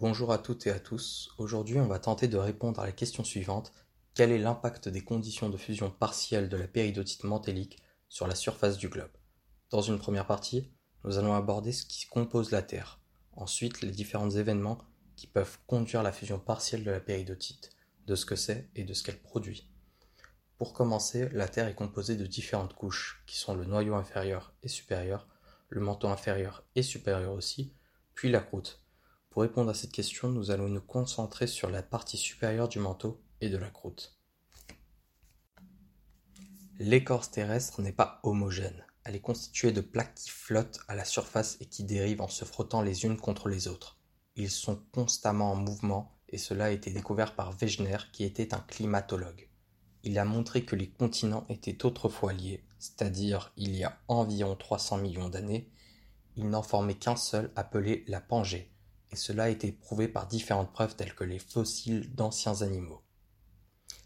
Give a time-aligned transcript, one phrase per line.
[0.00, 1.34] Bonjour à toutes et à tous.
[1.38, 3.72] Aujourd'hui, on va tenter de répondre à la question suivante.
[4.14, 8.78] Quel est l'impact des conditions de fusion partielle de la péridotite mantélique sur la surface
[8.78, 9.10] du globe?
[9.70, 10.70] Dans une première partie,
[11.02, 13.00] nous allons aborder ce qui compose la Terre.
[13.32, 14.78] Ensuite, les différents événements
[15.16, 17.70] qui peuvent conduire la fusion partielle de la péridotite,
[18.06, 19.68] de ce que c'est et de ce qu'elle produit.
[20.58, 24.68] Pour commencer, la Terre est composée de différentes couches, qui sont le noyau inférieur et
[24.68, 25.26] supérieur,
[25.70, 27.74] le manteau inférieur et supérieur aussi,
[28.14, 28.80] puis la croûte.
[29.30, 33.20] Pour répondre à cette question, nous allons nous concentrer sur la partie supérieure du manteau
[33.40, 34.18] et de la croûte.
[36.78, 38.84] L'écorce terrestre n'est pas homogène.
[39.04, 42.44] Elle est constituée de plaques qui flottent à la surface et qui dérivent en se
[42.44, 43.98] frottant les unes contre les autres.
[44.36, 48.60] Ils sont constamment en mouvement et cela a été découvert par Wegener qui était un
[48.60, 49.48] climatologue.
[50.04, 54.98] Il a montré que les continents étaient autrefois liés, c'est-à-dire il y a environ 300
[54.98, 55.70] millions d'années,
[56.36, 58.70] ils n'en formaient qu'un seul appelé la Pangée,
[59.10, 63.02] et cela a été prouvé par différentes preuves telles que les fossiles d'anciens animaux.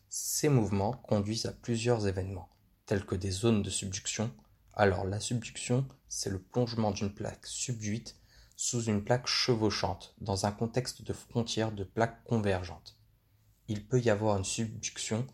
[0.09, 2.51] Ces mouvements conduisent à plusieurs événements,
[2.87, 4.31] tels que des zones de subduction.
[4.75, 8.17] Alors la subduction, c'est le plongement d'une plaque subduite
[8.57, 12.99] sous une plaque chevauchante dans un contexte de frontière de plaques convergentes.
[13.69, 15.27] Il peut y avoir une subduction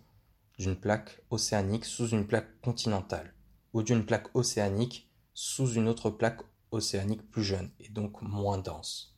[0.58, 3.34] d'une plaque océanique sous une plaque continentale,
[3.72, 9.17] ou d'une plaque océanique sous une autre plaque océanique plus jeune et donc moins dense.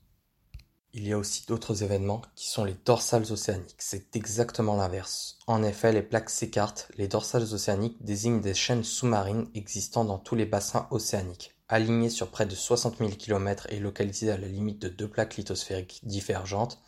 [0.93, 3.77] Il y a aussi d'autres événements qui sont les dorsales océaniques.
[3.79, 5.39] C'est exactement l'inverse.
[5.47, 6.89] En effet, les plaques s'écartent.
[6.97, 11.55] Les dorsales océaniques désignent des chaînes sous-marines existant dans tous les bassins océaniques.
[11.69, 15.37] Alignées sur près de 60 000 km et localisées à la limite de deux plaques
[15.37, 16.81] lithosphériques divergentes,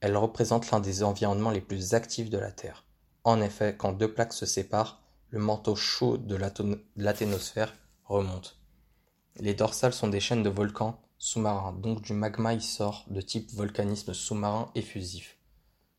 [0.00, 2.84] elles représentent l'un des environnements les plus actifs de la Terre.
[3.24, 6.38] En effet, quand deux plaques se séparent, le manteau chaud de
[6.96, 8.56] l'athénosphère remonte.
[9.40, 13.52] Les dorsales sont des chaînes de volcans sous-marins, donc du magma y sort de type
[13.52, 15.36] volcanisme sous-marin effusif.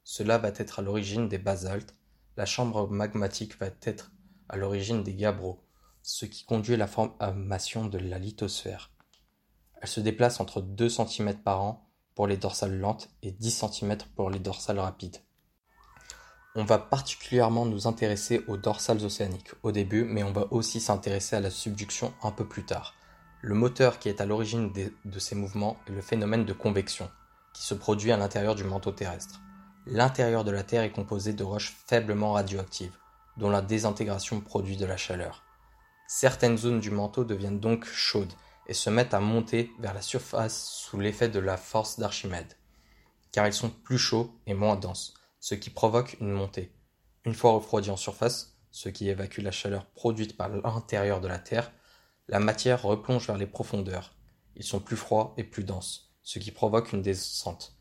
[0.03, 1.95] Cela va être à l'origine des basaltes,
[2.38, 4.12] la chambre magmatique va être
[4.47, 5.62] à l'origine des gabbros,
[6.02, 8.91] ce qui conduit à la formation de la lithosphère.
[9.81, 13.97] Elle se déplace entre 2 cm par an pour les dorsales lentes et 10 cm
[14.16, 15.18] pour les dorsales rapides.
[16.56, 21.36] On va particulièrement nous intéresser aux dorsales océaniques au début, mais on va aussi s'intéresser
[21.36, 22.96] à la subduction un peu plus tard.
[23.41, 27.09] Le moteur qui est à l'origine de ces mouvements est le phénomène de convection,
[27.53, 29.39] qui se produit à l'intérieur du manteau terrestre.
[29.85, 32.97] L'intérieur de la Terre est composé de roches faiblement radioactives,
[33.38, 35.44] dont la désintégration produit de la chaleur.
[36.07, 38.33] Certaines zones du manteau deviennent donc chaudes
[38.67, 42.57] et se mettent à monter vers la surface sous l'effet de la force d'Archimède,
[43.31, 46.73] car ils sont plus chauds et moins denses, ce qui provoque une montée.
[47.23, 51.39] Une fois refroidis en surface, ce qui évacue la chaleur produite par l'intérieur de la
[51.39, 51.71] Terre,
[52.29, 54.13] la matière replonge vers les profondeurs.
[54.56, 57.75] Ils sont plus froids et plus denses, ce qui provoque une descente.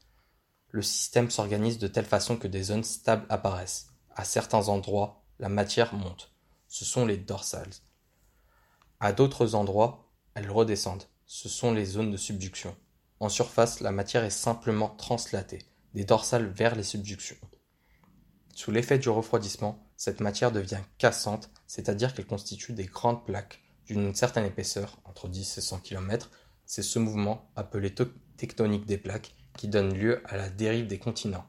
[0.71, 3.91] Le système s'organise de telle façon que des zones stables apparaissent.
[4.17, 6.33] À certains endroits, la matière monte.
[6.67, 7.75] Ce sont les dorsales.
[9.01, 11.05] À d'autres endroits, elles redescendent.
[11.27, 12.75] Ce sont les zones de subduction.
[13.21, 17.37] En surface, la matière est simplement translatée, des dorsales vers les subductions.
[18.55, 24.15] Sous l'effet du refroidissement, cette matière devient cassante, c'est-à-dire qu'elle constitue des grandes plaques d'une
[24.15, 26.31] certaine épaisseur, entre 10 et 100 km,
[26.67, 27.95] c'est ce mouvement, appelé
[28.37, 31.47] tectonique des plaques, qui donne lieu à la dérive des continents.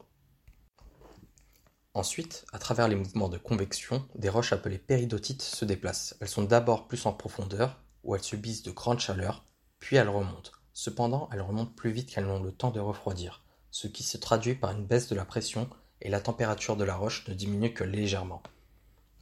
[1.93, 6.15] Ensuite, à travers les mouvements de convection, des roches appelées péridotites se déplacent.
[6.21, 9.43] Elles sont d'abord plus en profondeur, où elles subissent de grandes chaleurs,
[9.79, 10.51] puis elles remontent.
[10.73, 14.55] Cependant, elles remontent plus vite qu'elles n'ont le temps de refroidir, ce qui se traduit
[14.55, 15.69] par une baisse de la pression
[16.01, 18.41] et la température de la roche ne diminue que légèrement.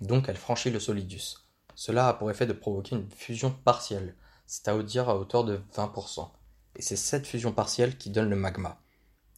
[0.02, 1.47] Donc elle franchit le solidus.
[1.78, 4.16] Cela a pour effet de provoquer une fusion partielle,
[4.48, 6.28] c'est-à-dire à hauteur de 20%.
[6.76, 8.82] Et c'est cette fusion partielle qui donne le magma.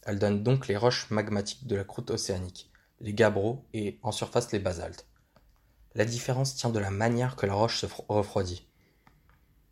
[0.04, 4.54] Elle donne donc les roches magmatiques de la croûte océanique, les gabbros et en surface
[4.54, 5.06] les basaltes.
[5.96, 8.66] La différence tient de la manière que la roche se refroidit.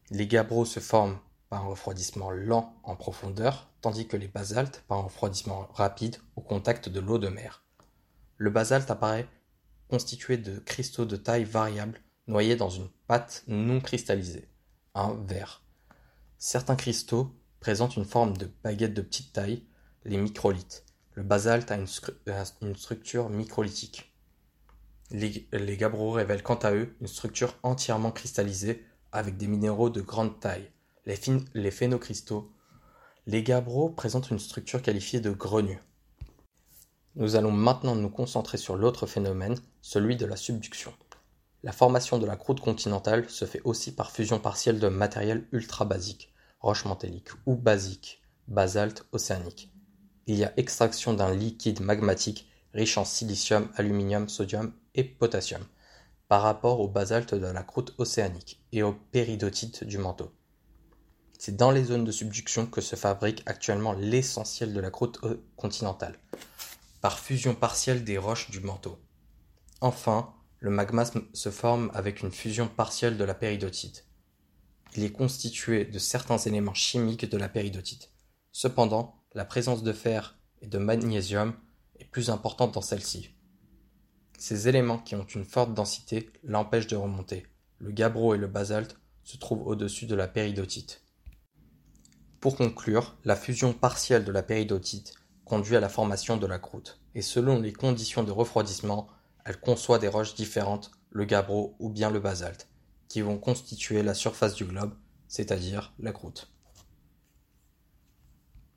[0.10, 4.98] Les gabbros se forment par un refroidissement lent en profondeur, tandis que les basaltes par
[4.98, 7.64] un refroidissement rapide au contact de l'eau de mer.
[8.36, 9.30] Le basalte apparaît
[9.88, 14.48] constitué de cristaux de taille variable noyés dans une pâte non cristallisée,
[14.94, 15.64] un verre.
[16.38, 19.64] Certains cristaux présentent une forme de baguette de petite taille,
[20.06, 20.86] les microlithes.
[21.14, 24.14] Le basalte a une, structure microlithique.
[25.10, 30.02] Les, les gabbros révèlent quant à eux une structure entièrement cristallisée avec des minéraux de
[30.02, 30.70] grande taille,
[31.06, 31.20] les,
[31.54, 32.52] les phénocristaux.
[33.26, 35.80] Les gabbros présentent une structure qualifiée de grenue.
[37.16, 40.94] Nous allons maintenant nous concentrer sur l'autre phénomène, celui de la subduction.
[41.64, 46.32] La formation de la croûte continentale se fait aussi par fusion partielle de matériel ultra-basique,
[46.60, 49.72] roche mantélique, ou basique, basalte océanique.
[50.28, 55.64] il y a extraction d'un liquide magmatique riche en silicium, aluminium, sodium et potassium,
[56.28, 60.32] par rapport au basalte de la croûte océanique et au péridotite du manteau.
[61.40, 65.20] C'est dans les zones de subduction que se fabrique actuellement l'essentiel de la croûte
[65.56, 66.20] continentale,
[67.02, 69.00] par fusion partielle des roches du manteau.
[69.82, 74.08] Enfin, le magma se forme avec une fusion partielle de la péridotite.
[74.96, 78.12] Il est constitué de certains éléments chimiques de la péridotite.
[78.52, 81.54] Cependant, la présence de fer et de magnésium
[82.00, 83.36] est plus importante dans celle-ci.
[84.40, 87.46] Ces éléments qui ont une forte densité l'empêchent de remonter.
[87.80, 91.04] Le gabbro et le basalte se trouvent au-dessus de la péridotite.
[92.40, 95.14] Pour conclure, la fusion partielle de la péridotite
[95.44, 99.08] conduit à la formation de la croûte, et selon les conditions de refroidissement,
[99.48, 102.68] elle conçoit des roches différentes, le gabbro ou bien le basalte,
[103.08, 104.94] qui vont constituer la surface du globe,
[105.30, 106.52] c'est-à-dire la croûte.